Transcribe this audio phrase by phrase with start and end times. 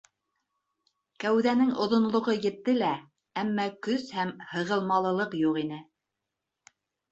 [1.23, 2.89] Кәүҙәнең оҙонлоғо етте лә,
[3.43, 5.81] әммә көс һәм һығылмалылыҡ юҡ ине.